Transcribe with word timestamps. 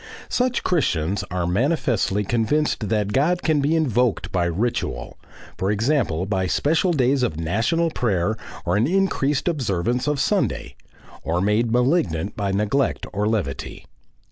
Such 0.29 0.63
Christians 0.63 1.23
are 1.29 1.45
manifestly 1.45 2.23
convinced 2.23 2.89
that 2.89 3.13
God 3.13 3.43
can 3.43 3.61
be 3.61 3.75
invoked 3.75 4.31
by 4.31 4.45
ritual 4.45 5.19
for 5.59 5.69
example 5.69 6.25
by 6.25 6.47
special 6.47 6.91
days 6.91 7.21
of 7.21 7.39
national 7.39 7.91
prayer 7.91 8.35
or 8.65 8.75
an 8.77 8.87
increased 8.87 9.47
observance 9.47 10.07
of 10.07 10.19
Sunday 10.19 10.73
or 11.23 11.39
made 11.39 11.71
malignant 11.71 12.35
by 12.35 12.51
neglect 12.51 13.05
or 13.13 13.27
levity. 13.27 13.85